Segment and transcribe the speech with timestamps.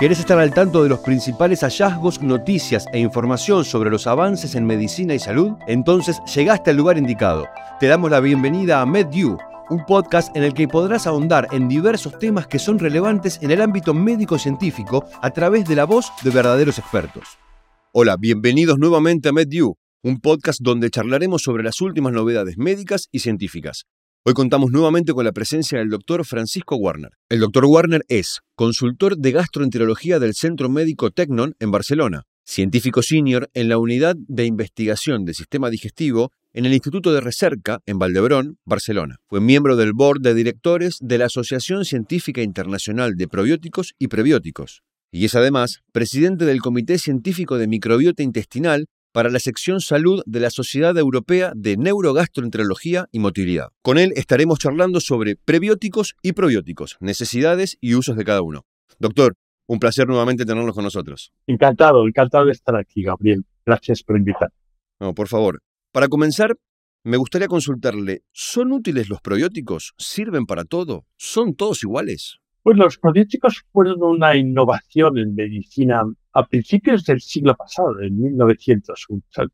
[0.00, 4.64] ¿Querés estar al tanto de los principales hallazgos, noticias e información sobre los avances en
[4.64, 5.58] medicina y salud?
[5.66, 7.46] Entonces llegaste al lugar indicado.
[7.78, 9.36] Te damos la bienvenida a MedU,
[9.68, 13.60] un podcast en el que podrás ahondar en diversos temas que son relevantes en el
[13.60, 17.36] ámbito médico-científico a través de la voz de verdaderos expertos.
[17.92, 23.18] Hola, bienvenidos nuevamente a MedU, un podcast donde charlaremos sobre las últimas novedades médicas y
[23.18, 23.84] científicas.
[24.22, 27.12] Hoy contamos nuevamente con la presencia del doctor Francisco Warner.
[27.30, 33.48] El doctor Warner es consultor de gastroenterología del Centro Médico Tecnon en Barcelona, científico senior
[33.54, 38.58] en la Unidad de Investigación del Sistema Digestivo en el Instituto de Recerca en Valdebrón,
[38.66, 39.16] Barcelona.
[39.26, 44.82] Fue miembro del board de directores de la Asociación Científica Internacional de Probióticos y Prebióticos.
[45.10, 50.40] Y es además presidente del Comité Científico de Microbiota Intestinal para la sección Salud de
[50.40, 53.70] la Sociedad Europea de Neurogastroenterología y Motilidad.
[53.82, 58.66] Con él estaremos charlando sobre prebióticos y probióticos, necesidades y usos de cada uno.
[58.98, 59.36] Doctor,
[59.66, 61.32] un placer nuevamente tenerlos con nosotros.
[61.46, 63.44] Encantado, encantado de estar aquí, Gabriel.
[63.64, 64.52] Gracias por invitar.
[64.98, 65.62] No, por favor.
[65.92, 66.56] Para comenzar,
[67.02, 69.94] me gustaría consultarle, ¿son útiles los probióticos?
[69.96, 71.06] ¿Sirven para todo?
[71.16, 72.38] ¿Son todos iguales?
[72.62, 76.02] Pues los probióticos fueron una innovación en medicina
[76.32, 79.06] a principios del siglo pasado, en 1900.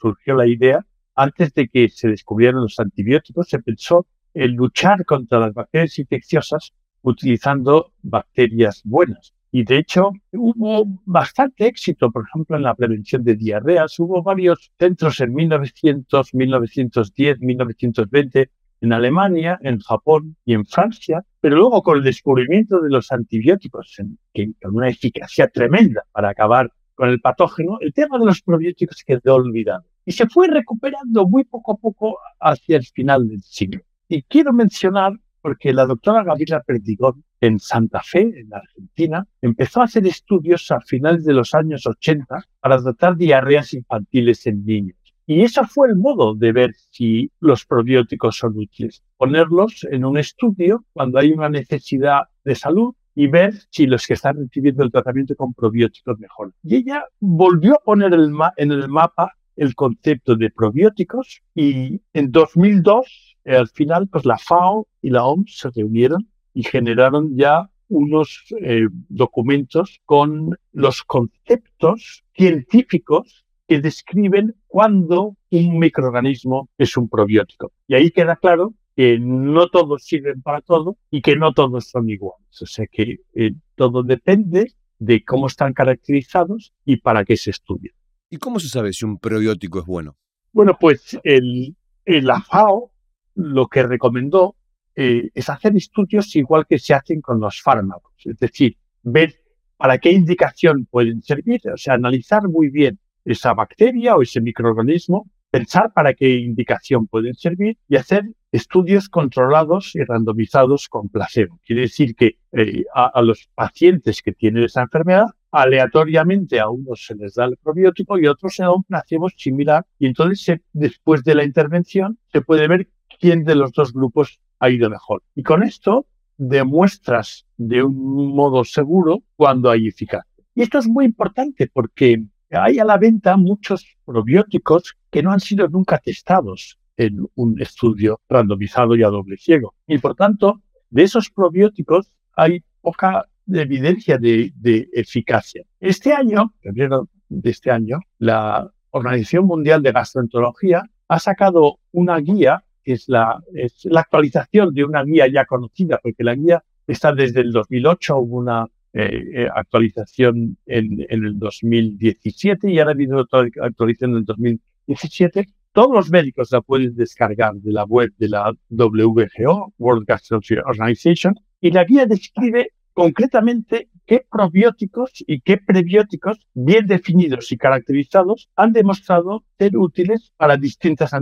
[0.00, 0.84] Surgió la idea,
[1.14, 6.72] antes de que se descubrieran los antibióticos, se pensó en luchar contra las bacterias infecciosas
[7.02, 9.34] utilizando bacterias buenas.
[9.50, 13.98] Y de hecho hubo bastante éxito, por ejemplo, en la prevención de diarreas.
[13.98, 18.50] Hubo varios centros en 1900, 1910, 1920
[18.82, 23.96] en Alemania, en Japón y en Francia, pero luego con el descubrimiento de los antibióticos,
[24.34, 29.02] que, con una eficacia tremenda para acabar con el patógeno, el tema de los probióticos
[29.06, 33.80] quedó olvidado y se fue recuperando muy poco a poco hacia el final del siglo.
[34.08, 39.84] Y quiero mencionar, porque la doctora Gabriela Perdigón en Santa Fe, en Argentina, empezó a
[39.84, 44.96] hacer estudios a finales de los años 80 para tratar diarreas infantiles en niños.
[45.26, 49.02] Y ese fue el modo de ver si los probióticos son útiles.
[49.16, 54.14] Ponerlos en un estudio cuando hay una necesidad de salud y ver si los que
[54.14, 56.54] están recibiendo el tratamiento con probióticos mejoran.
[56.62, 63.36] Y ella volvió a poner en el mapa el concepto de probióticos y en 2002,
[63.44, 68.88] al final, pues la FAO y la OMS se reunieron y generaron ya unos eh,
[69.08, 73.41] documentos con los conceptos científicos
[73.72, 77.72] que describen cuándo un microorganismo es un probiótico.
[77.86, 82.10] Y ahí queda claro que no todos sirven para todo y que no todos son
[82.10, 82.60] iguales.
[82.60, 87.94] O sea que eh, todo depende de cómo están caracterizados y para qué se estudian.
[88.28, 90.18] ¿Y cómo se sabe si un probiótico es bueno?
[90.52, 92.92] Bueno, pues el, el FAO
[93.36, 94.54] lo que recomendó
[94.94, 99.34] eh, es hacer estudios igual que se hacen con los fármacos, es decir, ver
[99.78, 105.26] para qué indicación pueden servir, o sea, analizar muy bien esa bacteria o ese microorganismo,
[105.50, 111.60] pensar para qué indicación pueden servir y hacer estudios controlados y randomizados con placebo.
[111.64, 117.14] Quiere decir que eh, a, los pacientes que tienen esa enfermedad, aleatoriamente a unos se
[117.14, 121.22] les da el probiótico y a otros se da un placebo similar y entonces después
[121.22, 122.88] de la intervención se puede ver
[123.20, 125.22] quién de los dos grupos ha ido mejor.
[125.34, 126.06] Y con esto
[126.38, 130.32] demuestras de un modo seguro cuando hay eficacia.
[130.54, 132.22] Y esto es muy importante porque
[132.56, 138.20] hay a la venta muchos probióticos que no han sido nunca testados en un estudio
[138.28, 139.74] randomizado y a doble ciego.
[139.86, 144.52] Y por tanto, de esos probióticos hay poca evidencia de,
[144.92, 145.64] eficacia.
[145.80, 152.64] Este año, febrero de este año, la Organización Mundial de Gastroenterología ha sacado una guía,
[152.84, 157.14] que es la, es la actualización de una guía ya conocida, porque la guía está
[157.14, 163.48] desde el 2008, hubo una eh, eh, actualización en, el 2017 y ahora habido otra
[163.62, 165.48] actualización en el 2017.
[165.72, 171.34] Todos los médicos la pueden descargar de la web de la WGO, World Gastroenterology Organization,
[171.60, 178.72] y la guía describe concretamente qué probióticos y qué prebióticos bien definidos y caracterizados han
[178.72, 181.12] demostrado ser útiles para distintas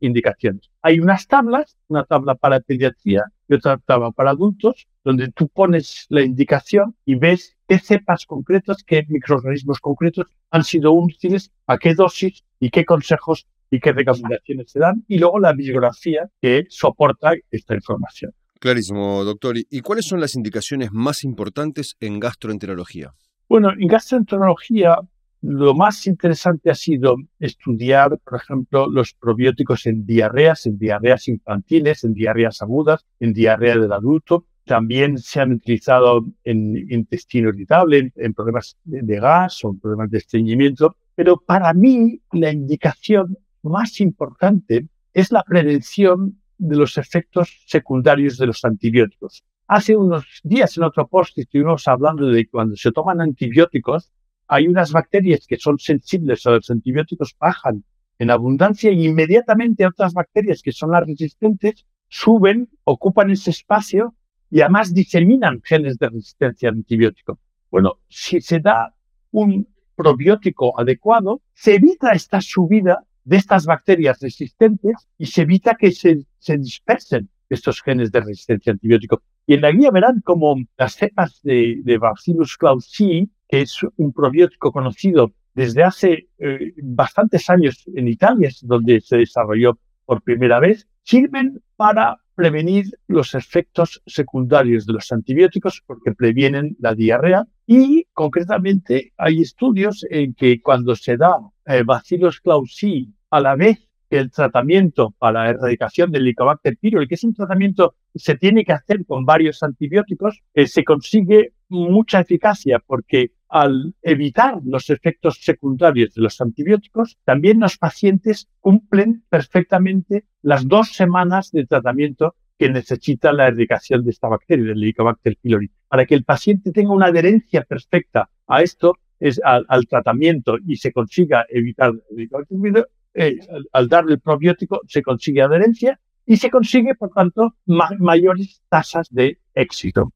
[0.00, 0.70] indicaciones.
[0.82, 6.06] Hay unas tablas, una tabla para pediatría y otra tabla para adultos, donde tú pones
[6.08, 11.94] la indicación y ves qué cepas concretas, qué microorganismos concretos han sido útiles, a qué
[11.94, 17.32] dosis y qué consejos y qué recomendaciones se dan, y luego la bibliografía que soporta
[17.50, 18.32] esta información.
[18.60, 19.56] Clarísimo, doctor.
[19.56, 23.14] ¿Y cuáles son las indicaciones más importantes en gastroenterología?
[23.48, 24.98] Bueno, en gastroenterología
[25.40, 32.02] lo más interesante ha sido estudiar, por ejemplo, los probióticos en diarreas, en diarreas infantiles,
[32.02, 38.34] en diarreas agudas, en diarrea del adulto, también se han utilizado en intestino irritable, en,
[38.34, 40.96] problemas de, gas o en problemas de estreñimiento.
[41.14, 48.46] Pero para mí la indicación más importante es la prevención de los efectos secundarios de
[48.46, 49.44] los antibióticos.
[49.66, 54.10] Hace unos días en otro post estuvimos hablando de cuando se toman antibióticos,
[54.46, 57.84] hay unas bacterias que son sensibles a los antibióticos, bajan
[58.18, 64.14] en abundancia y inmediatamente otras bacterias que son las resistentes suben, ocupan ese espacio
[64.50, 67.38] y además diseminan genes de resistencia al antibiótico.
[67.70, 68.94] Bueno, si se da
[69.30, 75.92] un probiótico adecuado, se evita esta subida de estas bacterias resistentes y se evita que
[75.92, 79.22] se, dispersen estos genes de resistencia antibiótico.
[79.46, 84.12] Y en la guía verán como las cepas de, de Bacillus clausii, que es un
[84.12, 90.60] probiótico conocido desde hace eh, bastantes años en Italia, es donde se desarrolló por primera
[90.60, 98.04] vez, sirven para prevenir los efectos secundarios de los antibióticos porque previenen la diarrea y
[98.12, 104.30] concretamente hay estudios en que cuando se da eh, Bacillus clausii a la vez el
[104.30, 108.72] tratamiento para la erradicación del Helicobacter pylori, que es un tratamiento que se tiene que
[108.72, 116.14] hacer con varios antibióticos, eh, se consigue mucha eficacia porque al evitar los efectos secundarios
[116.14, 123.32] de los antibióticos, también los pacientes cumplen perfectamente las dos semanas de tratamiento que necesita
[123.32, 125.70] la erradicación de esta bacteria, del Helicobacter pylori.
[125.88, 130.92] Para que el paciente tenga una adherencia perfecta a esto, es al, tratamiento y se
[130.92, 132.84] consiga evitar el Helicobacter pylori,
[133.14, 133.38] eh,
[133.72, 139.38] al, darle el probiótico se consigue adherencia y se consigue, por tanto, mayores tasas de
[139.54, 140.12] éxito.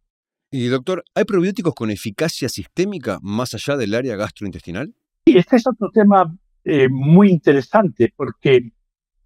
[0.51, 4.95] Y doctor, ¿hay probióticos con eficacia sistémica más allá del área gastrointestinal?
[5.27, 8.73] Sí, este es otro tema eh, muy interesante porque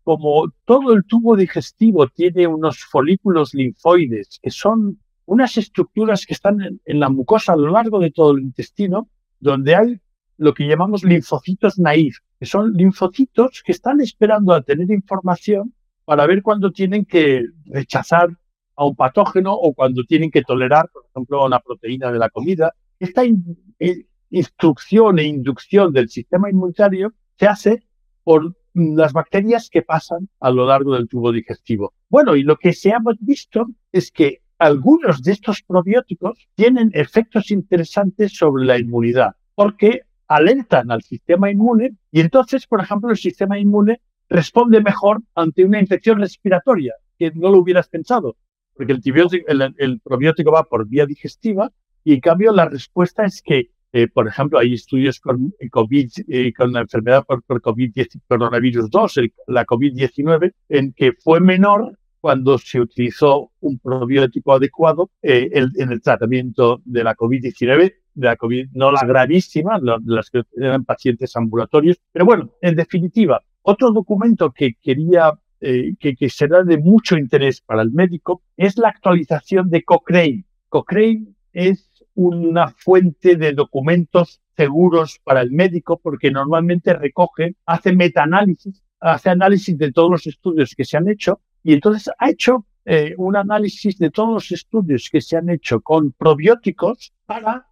[0.05, 6.61] como todo el tubo digestivo tiene unos folículos linfoides que son unas estructuras que están
[6.63, 9.11] en, la mucosa a lo largo de todo el intestino,
[9.41, 10.01] donde hay
[10.37, 15.75] lo que llamamos linfocitos naif, que son linfocitos que están esperando a tener información
[16.05, 18.29] para ver cuándo tienen que rechazar
[18.77, 22.73] a un patógeno o cuando tienen que tolerar, por ejemplo, una proteína de la comida.
[22.99, 27.83] Esta eh, instrucción e inducción del sistema inmunitario se hace
[28.23, 31.95] por las bacterias que pasan a lo largo del tubo digestivo.
[32.09, 37.51] Bueno, y lo que se ha visto es que algunos de estos probióticos tienen efectos
[37.51, 43.59] interesantes sobre la inmunidad, porque alentan al sistema inmune y entonces, por ejemplo, el sistema
[43.59, 48.37] inmune responde mejor ante una infección respiratoria, que no lo hubieras pensado,
[48.75, 51.71] porque el, el, probiótico va por vía digestiva
[52.05, 56.53] y en cambio la respuesta es que, eh, por ejemplo, hay estudios con COVID, eh,
[56.53, 57.93] con la enfermedad por, COVID
[58.29, 65.51] coronavirus 2, la COVID-19, en que fue menor cuando se utilizó un probiótico adecuado eh,
[65.53, 70.85] en el tratamiento de la COVID-19 de la COVID, no la gravísima, las que eran
[70.85, 71.99] pacientes ambulatorios.
[72.13, 77.61] Pero bueno, en definitiva, otro documento que quería, eh, que, que será de mucho interés
[77.61, 80.45] para el médico, es la actualización de Cochrane.
[80.69, 88.83] Cochrane es una fuente de documentos seguros para el médico porque normalmente recoge, hace metaanálisis,
[89.01, 93.15] hace análisis de todos los estudios que se han hecho y entonces ha hecho eh,
[93.19, 97.67] un análisis de todos los estudios que se han hecho con probióticos para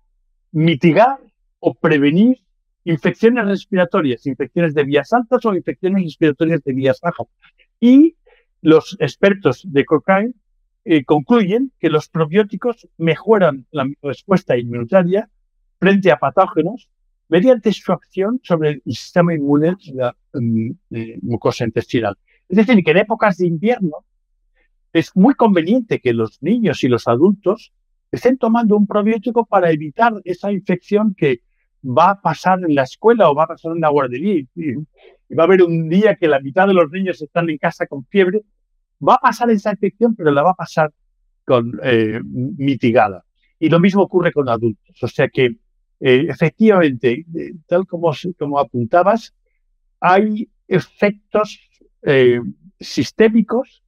[0.55, 1.19] mitigar
[1.59, 2.39] o prevenir
[2.85, 7.27] infecciones respiratorias, infecciones de vías altas o infecciones respiratorias de vías bajas.
[7.81, 8.17] Y
[8.63, 10.33] los expertos de Cochrane
[10.85, 15.29] eh, concluyen que los probióticos mejoran la respuesta inmunitaria
[15.81, 16.89] frente a patógenos
[17.29, 20.71] mediante su acción sobre el sistema inmune de la mm,
[21.23, 22.17] mucosa intestinal.
[22.49, 24.05] Es decir, que en épocas de invierno
[24.93, 27.73] es muy conveniente que los niños y los adultos
[28.15, 31.41] estén tomando un probiótico para evitar esa infección que
[31.85, 34.45] va a pasar en la escuela o va a pasar en la guardería.
[34.55, 34.75] Y,
[35.35, 38.05] va a haber un día que la mitad de los niños están en casa con
[38.07, 38.43] fiebre.
[39.07, 40.93] Va a pasar esa infección, pero la va a pasar
[41.45, 43.25] con eh, mitigada.
[43.59, 45.03] Y lo mismo ocurre con adultos.
[45.03, 45.57] O sea que
[46.01, 47.25] eh, efectivamente,
[47.67, 49.35] tal como, como apuntabas,
[49.99, 51.59] hay efectos
[52.03, 52.41] eh,
[52.79, 53.83] sistémicos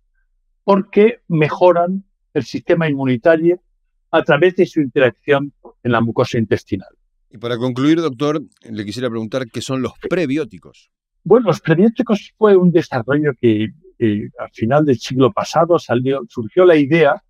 [0.64, 2.04] porque mejoran
[2.34, 3.62] el sistema inmunitario
[4.10, 6.88] a través de su interacción en la mucosa intestinal.
[7.30, 10.90] Y para concluir, doctor, le quisiera preguntar qué son los prebióticos.
[11.24, 13.70] Bueno, los prebióticos fue un desarrollo que
[14.38, 17.22] al final del siglo pasado salió, surgió la idea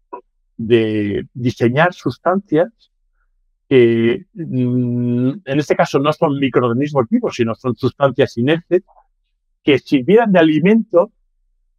[0.56, 2.90] de diseñar sustancias
[3.68, 8.82] que mm, en este caso no son microorganismos vivos, sino son sustancias inertes
[9.62, 11.12] que sirvieran de alimento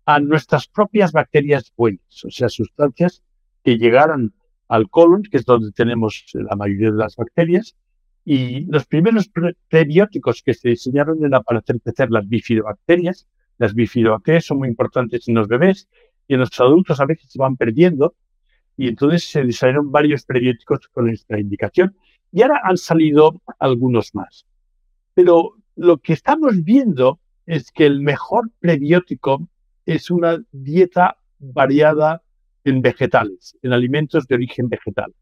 [0.06, 3.24] a nuestras propias bacterias buenas, o sea, sustancias
[3.64, 4.34] que llegaran
[4.68, 7.76] al colon, que es donde tenemos la mayoría de las bacterias,
[8.30, 9.32] y los primeros
[9.70, 13.26] prebióticos que se diseñaron eran para hacer crecer las bifidobacterias.
[13.58, 15.88] Las bifidobacterias son muy importantes en los bebés
[16.28, 18.16] y en los adultos a veces se van perdiendo.
[18.76, 21.96] Y entonces se diseñaron varios prebióticos con esta indicación.
[22.34, 24.46] Y ahora han salido algunos más.
[25.14, 29.48] Pero lo que estamos viendo es que el mejor prebiótico
[29.86, 32.24] es una dieta variada
[32.70, 35.14] en vegetales, en alimentos de origen vegetal.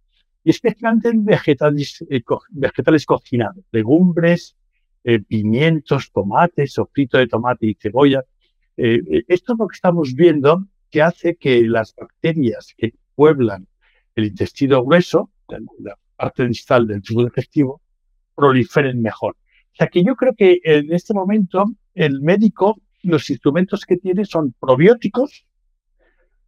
[0.43, 2.21] Y especialmente en vegetales, eh,
[3.05, 4.55] cocinados, legumbres,
[5.03, 8.23] eh, pimientos, tomates, sofrito de tomate y cebolla.
[8.77, 13.67] Eh, esto es lo que estamos viendo que hace que las bacterias que pueblan
[14.15, 15.29] el intestino grueso,
[15.79, 17.81] la parte distal del tubo digestivo,
[18.35, 19.35] proliferen mejor.
[19.73, 24.25] O sea que yo creo que en este momento el médico, los instrumentos que tiene
[24.25, 25.45] son probióticos,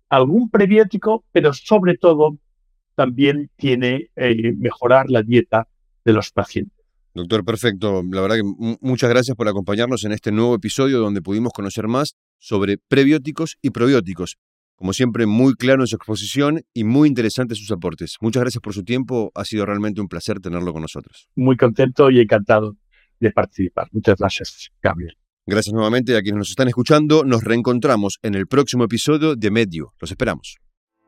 [0.09, 2.37] algún prebiótico, pero sobre todo
[2.95, 5.67] también tiene eh, mejorar la dieta
[6.03, 6.77] de los pacientes.
[7.13, 8.03] Doctor, perfecto.
[8.11, 12.15] La verdad que muchas gracias por acompañarnos en este nuevo episodio donde pudimos conocer más
[12.37, 14.37] sobre prebióticos y probióticos.
[14.75, 18.17] Como siempre, muy claro en su exposición y muy interesantes sus aportes.
[18.21, 19.31] Muchas gracias por su tiempo.
[19.33, 21.27] Ha sido realmente un placer tenerlo con nosotros.
[21.35, 22.75] Muy contento y encantado
[23.19, 23.87] de participar.
[23.91, 25.17] Muchas gracias, Gabriel.
[25.47, 27.23] Gracias nuevamente a quienes nos están escuchando.
[27.23, 29.93] Nos reencontramos en el próximo episodio de Medio.
[29.97, 30.57] Los esperamos.